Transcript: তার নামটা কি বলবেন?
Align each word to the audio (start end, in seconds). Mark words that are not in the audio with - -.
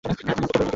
তার 0.05 0.13
নামটা 0.27 0.33
কি 0.37 0.43
বলবেন? 0.47 0.67